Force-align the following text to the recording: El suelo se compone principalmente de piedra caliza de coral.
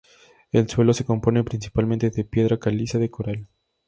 El 0.51 0.67
suelo 0.67 0.93
se 0.95 1.05
compone 1.05 1.43
principalmente 1.43 2.09
de 2.09 2.23
piedra 2.23 2.57
caliza 2.57 2.97
de 2.97 3.11
coral. 3.11 3.47